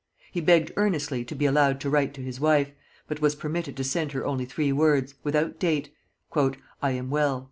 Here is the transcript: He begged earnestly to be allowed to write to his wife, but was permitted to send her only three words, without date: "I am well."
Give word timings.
He 0.31 0.41
begged 0.41 0.71
earnestly 0.77 1.23
to 1.25 1.35
be 1.35 1.45
allowed 1.45 1.79
to 1.81 1.89
write 1.91 2.15
to 2.15 2.23
his 2.23 2.39
wife, 2.39 2.71
but 3.07 3.21
was 3.21 3.35
permitted 3.35 3.77
to 3.77 3.83
send 3.83 4.13
her 4.13 4.25
only 4.25 4.45
three 4.45 4.71
words, 4.71 5.13
without 5.23 5.59
date: 5.59 5.93
"I 6.33 6.89
am 6.93 7.11
well." 7.11 7.39